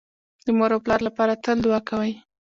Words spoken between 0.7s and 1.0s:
او پلار